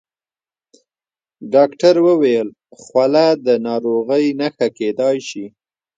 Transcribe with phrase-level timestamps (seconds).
[1.53, 2.49] ډاکټر وویل
[2.81, 5.45] خوله د ناروغۍ نښه کېدای شي.